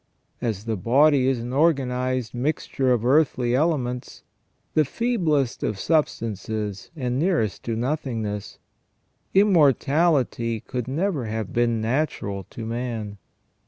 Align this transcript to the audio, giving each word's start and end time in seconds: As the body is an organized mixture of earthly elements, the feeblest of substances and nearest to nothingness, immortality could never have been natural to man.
As 0.41 0.65
the 0.65 0.77
body 0.77 1.27
is 1.27 1.37
an 1.41 1.53
organized 1.53 2.33
mixture 2.33 2.91
of 2.91 3.05
earthly 3.05 3.53
elements, 3.53 4.23
the 4.73 4.83
feeblest 4.83 5.61
of 5.61 5.77
substances 5.77 6.89
and 6.95 7.19
nearest 7.19 7.61
to 7.65 7.75
nothingness, 7.75 8.57
immortality 9.35 10.59
could 10.59 10.87
never 10.87 11.25
have 11.25 11.53
been 11.53 11.81
natural 11.81 12.45
to 12.49 12.65
man. 12.65 13.19